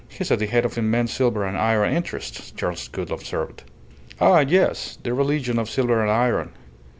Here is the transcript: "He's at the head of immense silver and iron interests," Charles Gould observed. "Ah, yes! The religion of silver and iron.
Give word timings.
"He's 0.09 0.31
at 0.31 0.39
the 0.39 0.47
head 0.47 0.65
of 0.65 0.79
immense 0.79 1.13
silver 1.13 1.45
and 1.45 1.55
iron 1.55 1.93
interests," 1.93 2.49
Charles 2.57 2.87
Gould 2.87 3.11
observed. 3.11 3.65
"Ah, 4.19 4.39
yes! 4.39 4.97
The 5.03 5.13
religion 5.13 5.59
of 5.59 5.69
silver 5.69 6.01
and 6.01 6.09
iron. 6.09 6.53